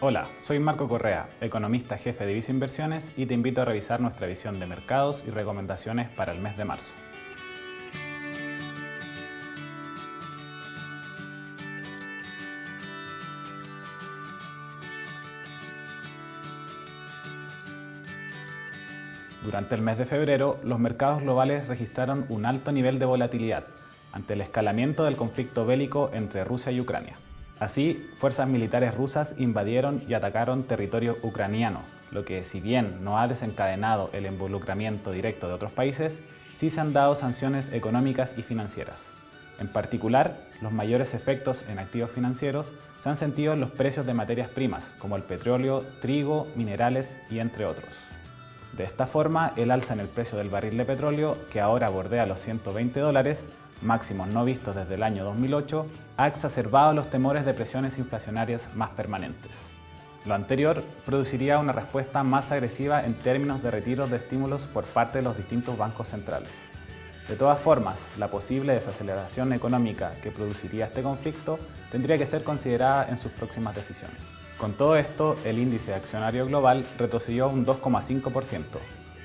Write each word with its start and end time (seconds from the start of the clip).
Hola, 0.00 0.26
soy 0.42 0.58
Marco 0.58 0.88
Correa, 0.88 1.28
economista 1.40 1.96
jefe 1.96 2.26
de 2.26 2.34
Visa 2.34 2.50
Inversiones 2.50 3.12
y 3.16 3.26
te 3.26 3.34
invito 3.34 3.62
a 3.62 3.64
revisar 3.64 4.00
nuestra 4.00 4.26
visión 4.26 4.58
de 4.58 4.66
mercados 4.66 5.24
y 5.26 5.30
recomendaciones 5.30 6.10
para 6.10 6.32
el 6.32 6.40
mes 6.40 6.56
de 6.56 6.64
marzo. 6.64 6.92
Durante 19.44 19.76
el 19.76 19.80
mes 19.80 19.96
de 19.96 20.06
febrero, 20.06 20.58
los 20.64 20.80
mercados 20.80 21.22
globales 21.22 21.68
registraron 21.68 22.26
un 22.28 22.46
alto 22.46 22.72
nivel 22.72 22.98
de 22.98 23.06
volatilidad 23.06 23.64
ante 24.12 24.34
el 24.34 24.40
escalamiento 24.40 25.04
del 25.04 25.16
conflicto 25.16 25.64
bélico 25.64 26.10
entre 26.12 26.44
Rusia 26.44 26.72
y 26.72 26.80
Ucrania. 26.80 27.16
Así, 27.60 28.10
fuerzas 28.18 28.48
militares 28.48 28.94
rusas 28.94 29.34
invadieron 29.38 30.02
y 30.08 30.14
atacaron 30.14 30.64
territorio 30.64 31.16
ucraniano, 31.22 31.80
lo 32.10 32.24
que 32.24 32.44
si 32.44 32.60
bien 32.60 33.04
no 33.04 33.18
ha 33.18 33.28
desencadenado 33.28 34.10
el 34.12 34.26
involucramiento 34.26 35.12
directo 35.12 35.48
de 35.48 35.54
otros 35.54 35.72
países, 35.72 36.20
sí 36.56 36.70
se 36.70 36.80
han 36.80 36.92
dado 36.92 37.14
sanciones 37.14 37.72
económicas 37.72 38.34
y 38.36 38.42
financieras. 38.42 38.96
En 39.60 39.68
particular, 39.68 40.36
los 40.62 40.72
mayores 40.72 41.14
efectos 41.14 41.64
en 41.68 41.78
activos 41.78 42.10
financieros 42.10 42.72
se 43.00 43.08
han 43.08 43.16
sentido 43.16 43.52
en 43.52 43.60
los 43.60 43.70
precios 43.70 44.04
de 44.04 44.14
materias 44.14 44.48
primas, 44.48 44.92
como 44.98 45.16
el 45.16 45.22
petróleo, 45.22 45.84
trigo, 46.00 46.48
minerales 46.56 47.22
y 47.30 47.38
entre 47.38 47.66
otros. 47.66 47.90
De 48.76 48.82
esta 48.82 49.06
forma, 49.06 49.52
el 49.54 49.70
alza 49.70 49.94
en 49.94 50.00
el 50.00 50.08
precio 50.08 50.36
del 50.36 50.48
barril 50.48 50.76
de 50.76 50.84
petróleo, 50.84 51.36
que 51.52 51.60
ahora 51.60 51.88
bordea 51.88 52.26
los 52.26 52.40
120 52.40 52.98
dólares, 52.98 53.46
máximos 53.82 54.26
no 54.28 54.44
vistos 54.44 54.74
desde 54.74 54.94
el 54.94 55.04
año 55.04 55.22
2008, 55.22 55.86
ha 56.16 56.26
exacerbado 56.26 56.92
los 56.92 57.08
temores 57.08 57.46
de 57.46 57.54
presiones 57.54 57.98
inflacionarias 57.98 58.74
más 58.74 58.90
permanentes. 58.90 59.52
Lo 60.26 60.34
anterior 60.34 60.82
produciría 61.06 61.60
una 61.60 61.72
respuesta 61.72 62.24
más 62.24 62.50
agresiva 62.50 63.04
en 63.04 63.14
términos 63.14 63.62
de 63.62 63.70
retiros 63.70 64.10
de 64.10 64.16
estímulos 64.16 64.62
por 64.62 64.84
parte 64.84 65.18
de 65.18 65.24
los 65.24 65.36
distintos 65.36 65.78
bancos 65.78 66.08
centrales. 66.08 66.50
De 67.28 67.36
todas 67.36 67.60
formas, 67.60 67.98
la 68.18 68.28
posible 68.28 68.74
desaceleración 68.74 69.52
económica 69.52 70.12
que 70.20 70.32
produciría 70.32 70.86
este 70.86 71.02
conflicto 71.02 71.60
tendría 71.92 72.18
que 72.18 72.26
ser 72.26 72.42
considerada 72.42 73.06
en 73.08 73.18
sus 73.18 73.30
próximas 73.30 73.76
decisiones. 73.76 74.43
Con 74.58 74.72
todo 74.74 74.96
esto, 74.96 75.36
el 75.44 75.58
índice 75.58 75.94
accionario 75.94 76.46
global 76.46 76.86
retrocedió 76.96 77.48
un 77.48 77.66
2,5%, 77.66 78.62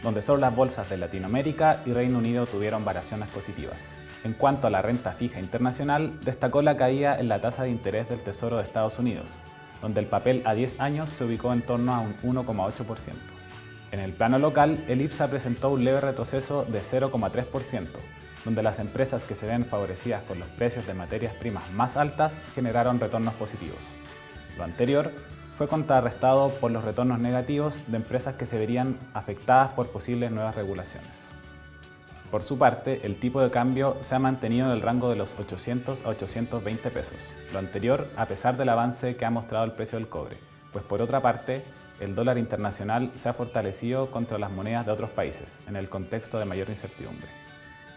donde 0.02 0.22
solo 0.22 0.40
las 0.40 0.56
bolsas 0.56 0.90
de 0.90 0.98
Latinoamérica 0.98 1.82
y 1.86 1.94
Reino 1.94 2.18
Unido 2.18 2.48
tuvieron 2.48 2.84
variaciones 2.84 3.30
positivas. 3.30 3.78
En 4.24 4.34
cuanto 4.34 4.68
a 4.68 4.70
la 4.70 4.82
renta 4.82 5.12
fija 5.12 5.40
internacional, 5.40 6.20
destacó 6.22 6.62
la 6.62 6.76
caída 6.76 7.20
en 7.20 7.30
la 7.30 7.40
tasa 7.40 7.64
de 7.64 7.70
interés 7.70 8.10
del 8.10 8.22
Tesoro 8.22 8.58
de 8.58 8.64
Estados 8.64 8.98
Unidos, 8.98 9.30
donde 9.82 10.02
el 10.02 10.08
papel 10.08 10.42
a 10.46 10.54
10 10.56 10.82
años 10.82 11.10
se 11.10 11.24
ubicó 11.24 11.54
en 11.54 11.62
torno 11.62 11.94
a 11.94 12.00
un 12.00 12.16
1,8%. 12.22 13.14
En 13.92 14.00
el 14.00 14.14
plano 14.14 14.40
local, 14.40 14.84
el 14.88 15.02
IPSA 15.02 15.30
presentó 15.30 15.70
un 15.70 15.84
leve 15.84 16.02
retroceso 16.02 16.66
de 16.66 16.82
0,3%, 16.82 17.88
donde 18.46 18.64
las 18.64 18.80
empresas 18.80 19.24
que 19.24 19.36
se 19.36 19.48
ven 19.48 19.64
favorecidas 19.64 20.24
por 20.24 20.38
los 20.38 20.48
precios 20.50 20.86
de 20.88 20.94
materias 20.96 21.34
primas 21.36 21.72
más 21.72 21.98
altas 21.98 22.42
generaron 22.56 23.00
retornos 23.00 23.36
positivos. 23.36 23.80
Lo 24.60 24.66
anterior 24.66 25.14
fue 25.58 25.70
contrarrestado 25.70 26.50
por 26.50 26.70
los 26.70 26.84
retornos 26.84 27.20
negativos 27.20 27.76
de 27.88 27.96
empresas 27.96 28.36
que 28.36 28.46
se 28.46 28.58
verían 28.58 28.98
afectadas 29.14 29.72
por 29.72 29.88
posibles 29.88 30.32
nuevas 30.32 30.54
regulaciones. 30.54 31.10
Por 32.30 32.44
su 32.44 32.58
parte, 32.58 33.00
el 33.06 33.18
tipo 33.22 33.42
de 33.42 33.52
cambio 33.52 33.96
se 34.02 34.16
ha 34.16 34.20
mantenido 34.20 34.68
en 34.68 34.74
el 34.74 34.82
rango 34.82 35.10
de 35.10 35.16
los 35.16 35.40
800 35.40 36.04
a 36.04 36.10
820 36.10 36.90
pesos, 36.92 37.18
lo 37.54 37.60
anterior 37.60 38.06
a 38.18 38.26
pesar 38.26 38.58
del 38.58 38.68
avance 38.68 39.16
que 39.16 39.24
ha 39.24 39.30
mostrado 39.30 39.64
el 39.64 39.72
precio 39.72 39.98
del 39.98 40.10
cobre, 40.10 40.36
pues 40.74 40.84
por 40.84 41.02
otra 41.02 41.22
parte, 41.22 41.64
el 42.02 42.14
dólar 42.14 42.38
internacional 42.38 43.14
se 43.16 43.30
ha 43.30 43.34
fortalecido 43.34 44.12
contra 44.12 44.40
las 44.40 44.52
monedas 44.52 44.86
de 44.86 44.92
otros 44.92 45.10
países, 45.10 45.48
en 45.70 45.78
el 45.78 45.88
contexto 45.88 46.38
de 46.38 46.44
mayor 46.44 46.68
incertidumbre. 46.68 47.30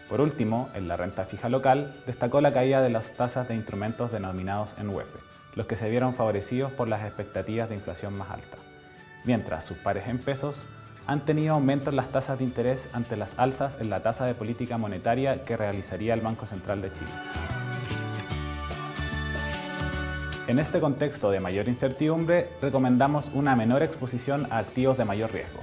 Por 0.07 0.21
último, 0.21 0.69
en 0.75 0.87
la 0.87 0.95
renta 0.95 1.25
fija 1.25 1.49
local, 1.49 1.93
destacó 2.05 2.39
la 2.39 2.53
caída 2.53 2.81
de 2.81 2.89
las 2.89 3.11
tasas 3.11 3.49
de 3.49 3.55
instrumentos 3.55 4.13
denominados 4.13 4.75
en 4.79 4.87
UEF, 4.87 5.32
los 5.55 5.67
que 5.67 5.75
se 5.75 5.89
vieron 5.89 6.13
favorecidos 6.13 6.71
por 6.71 6.87
las 6.87 7.03
expectativas 7.03 7.69
de 7.69 7.75
inflación 7.75 8.17
más 8.17 8.29
alta, 8.31 8.57
mientras 9.25 9.65
sus 9.65 9.77
pares 9.77 10.07
en 10.07 10.17
pesos 10.17 10.67
han 11.05 11.25
tenido 11.25 11.53
aumento 11.53 11.89
en 11.89 11.97
las 11.97 12.11
tasas 12.11 12.37
de 12.37 12.45
interés 12.45 12.89
ante 12.93 13.17
las 13.17 13.37
alzas 13.37 13.77
en 13.79 13.89
la 13.89 14.01
tasa 14.01 14.25
de 14.25 14.35
política 14.35 14.77
monetaria 14.77 15.43
que 15.43 15.57
realizaría 15.57 16.13
el 16.13 16.21
Banco 16.21 16.45
Central 16.45 16.81
de 16.81 16.91
Chile. 16.93 17.11
En 20.47 20.59
este 20.59 20.79
contexto 20.79 21.31
de 21.31 21.39
mayor 21.39 21.69
incertidumbre, 21.69 22.49
recomendamos 22.61 23.31
una 23.33 23.55
menor 23.55 23.81
exposición 23.81 24.47
a 24.51 24.57
activos 24.57 24.97
de 24.97 25.05
mayor 25.05 25.31
riesgo, 25.31 25.61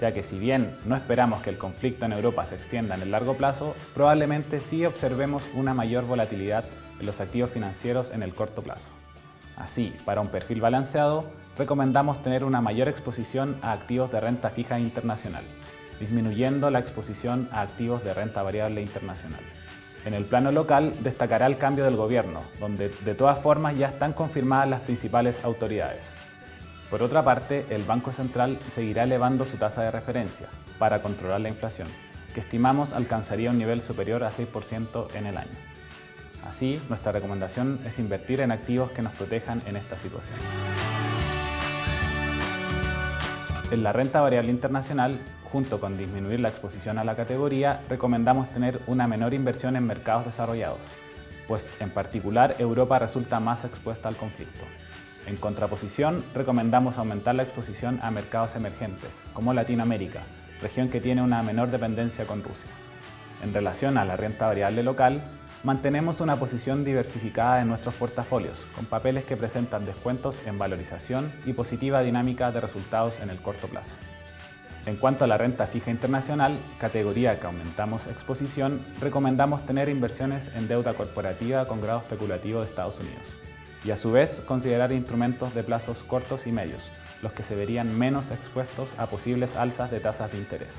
ya 0.00 0.12
que 0.12 0.22
si 0.22 0.38
bien 0.38 0.74
no 0.86 0.96
esperamos 0.96 1.42
que 1.42 1.50
el 1.50 1.58
conflicto 1.58 2.06
en 2.06 2.12
Europa 2.12 2.46
se 2.46 2.54
extienda 2.54 2.94
en 2.94 3.02
el 3.02 3.10
largo 3.10 3.34
plazo, 3.34 3.74
probablemente 3.94 4.60
sí 4.60 4.86
observemos 4.86 5.44
una 5.54 5.74
mayor 5.74 6.06
volatilidad 6.06 6.64
en 6.98 7.06
los 7.06 7.20
activos 7.20 7.50
financieros 7.50 8.10
en 8.10 8.22
el 8.22 8.34
corto 8.34 8.62
plazo. 8.62 8.90
Así, 9.56 9.94
para 10.04 10.20
un 10.20 10.28
perfil 10.28 10.60
balanceado, 10.60 11.24
recomendamos 11.56 12.22
tener 12.22 12.44
una 12.44 12.60
mayor 12.60 12.88
exposición 12.88 13.56
a 13.62 13.72
activos 13.72 14.12
de 14.12 14.20
renta 14.20 14.50
fija 14.50 14.78
internacional, 14.78 15.44
disminuyendo 15.98 16.70
la 16.70 16.78
exposición 16.78 17.48
a 17.50 17.62
activos 17.62 18.04
de 18.04 18.14
renta 18.14 18.42
variable 18.42 18.82
internacional. 18.82 19.40
En 20.04 20.14
el 20.14 20.24
plano 20.24 20.52
local 20.52 20.92
destacará 21.00 21.46
el 21.46 21.58
cambio 21.58 21.84
del 21.84 21.96
gobierno, 21.96 22.42
donde 22.60 22.90
de 22.90 23.14
todas 23.14 23.38
formas 23.38 23.76
ya 23.76 23.88
están 23.88 24.12
confirmadas 24.12 24.68
las 24.68 24.82
principales 24.82 25.44
autoridades. 25.44 26.06
Por 26.90 27.02
otra 27.02 27.24
parte, 27.24 27.66
el 27.70 27.82
Banco 27.82 28.12
Central 28.12 28.58
seguirá 28.70 29.02
elevando 29.02 29.44
su 29.44 29.56
tasa 29.56 29.82
de 29.82 29.90
referencia 29.90 30.46
para 30.78 31.02
controlar 31.02 31.40
la 31.40 31.48
inflación, 31.48 31.88
que 32.34 32.40
estimamos 32.40 32.92
alcanzaría 32.92 33.50
un 33.50 33.58
nivel 33.58 33.82
superior 33.82 34.22
a 34.22 34.30
6% 34.30 35.08
en 35.16 35.26
el 35.26 35.38
año. 35.38 35.75
Así, 36.48 36.80
nuestra 36.88 37.12
recomendación 37.12 37.78
es 37.84 37.98
invertir 37.98 38.40
en 38.40 38.52
activos 38.52 38.90
que 38.92 39.02
nos 39.02 39.12
protejan 39.12 39.60
en 39.66 39.76
esta 39.76 39.98
situación. 39.98 40.38
En 43.70 43.82
la 43.82 43.92
renta 43.92 44.20
variable 44.20 44.52
internacional, 44.52 45.18
junto 45.50 45.80
con 45.80 45.98
disminuir 45.98 46.38
la 46.38 46.48
exposición 46.48 46.98
a 46.98 47.04
la 47.04 47.16
categoría, 47.16 47.80
recomendamos 47.88 48.48
tener 48.50 48.80
una 48.86 49.08
menor 49.08 49.34
inversión 49.34 49.74
en 49.74 49.84
mercados 49.84 50.26
desarrollados, 50.26 50.78
pues 51.48 51.66
en 51.80 51.90
particular 51.90 52.54
Europa 52.58 53.00
resulta 53.00 53.40
más 53.40 53.64
expuesta 53.64 54.08
al 54.08 54.16
conflicto. 54.16 54.64
En 55.26 55.36
contraposición, 55.36 56.24
recomendamos 56.32 56.96
aumentar 56.96 57.34
la 57.34 57.42
exposición 57.42 57.98
a 58.02 58.12
mercados 58.12 58.54
emergentes, 58.54 59.10
como 59.32 59.52
Latinoamérica, 59.52 60.22
región 60.62 60.88
que 60.88 61.00
tiene 61.00 61.22
una 61.22 61.42
menor 61.42 61.72
dependencia 61.72 62.24
con 62.24 62.44
Rusia. 62.44 62.70
En 63.42 63.52
relación 63.52 63.98
a 63.98 64.04
la 64.04 64.16
renta 64.16 64.46
variable 64.46 64.84
local, 64.84 65.20
mantenemos 65.66 66.20
una 66.20 66.38
posición 66.38 66.84
diversificada 66.84 67.60
en 67.60 67.66
nuestros 67.66 67.96
portafolios, 67.96 68.64
con 68.76 68.84
papeles 68.84 69.24
que 69.24 69.36
presentan 69.36 69.84
descuentos 69.84 70.38
en 70.46 70.60
valorización 70.60 71.32
y 71.44 71.54
positiva 71.54 72.04
dinámica 72.04 72.52
de 72.52 72.60
resultados 72.60 73.18
en 73.20 73.30
el 73.30 73.42
corto 73.42 73.66
plazo. 73.66 73.90
En 74.86 74.94
cuanto 74.94 75.24
a 75.24 75.26
la 75.26 75.36
renta 75.36 75.66
fija 75.66 75.90
internacional, 75.90 76.56
categoría 76.78 77.40
que 77.40 77.48
aumentamos 77.48 78.06
exposición, 78.06 78.80
recomendamos 79.00 79.66
tener 79.66 79.88
inversiones 79.88 80.52
en 80.54 80.68
deuda 80.68 80.94
corporativa 80.94 81.66
con 81.66 81.80
grado 81.80 81.98
especulativo 81.98 82.60
de 82.60 82.66
Estados 82.66 83.00
Unidos 83.00 83.32
y 83.84 83.90
a 83.90 83.96
su 83.96 84.12
vez 84.12 84.40
considerar 84.46 84.92
instrumentos 84.92 85.52
de 85.52 85.64
plazos 85.64 86.04
cortos 86.04 86.46
y 86.46 86.52
medios, 86.52 86.92
los 87.22 87.32
que 87.32 87.42
se 87.42 87.56
verían 87.56 87.98
menos 87.98 88.30
expuestos 88.30 88.90
a 88.98 89.06
posibles 89.06 89.56
alzas 89.56 89.90
de 89.90 89.98
tasas 89.98 90.30
de 90.30 90.38
interés. 90.38 90.74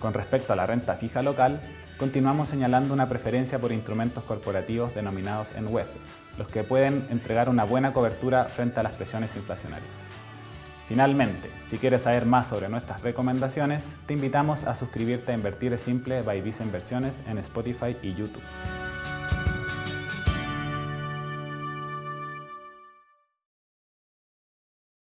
Con 0.00 0.14
respecto 0.14 0.54
a 0.54 0.56
la 0.56 0.66
renta 0.66 0.94
fija 0.94 1.22
local, 1.22 1.60
continuamos 1.98 2.48
señalando 2.48 2.94
una 2.94 3.06
preferencia 3.06 3.58
por 3.58 3.70
instrumentos 3.70 4.24
corporativos 4.24 4.94
denominados 4.94 5.52
en 5.54 5.66
web, 5.66 5.86
los 6.38 6.48
que 6.48 6.64
pueden 6.64 7.06
entregar 7.10 7.50
una 7.50 7.64
buena 7.64 7.92
cobertura 7.92 8.46
frente 8.46 8.80
a 8.80 8.82
las 8.82 8.94
presiones 8.94 9.36
inflacionarias. 9.36 9.90
Finalmente, 10.88 11.50
si 11.66 11.76
quieres 11.76 12.02
saber 12.02 12.24
más 12.24 12.48
sobre 12.48 12.70
nuestras 12.70 13.02
recomendaciones, 13.02 13.84
te 14.06 14.14
invitamos 14.14 14.64
a 14.64 14.74
suscribirte 14.74 15.32
a 15.32 15.34
Invertir 15.34 15.78
Simple 15.78 16.22
by 16.22 16.40
Visa 16.40 16.64
Inversiones 16.64 17.22
en 17.28 17.36
Spotify 17.36 17.94
y 18.02 18.14
YouTube. 18.14 18.42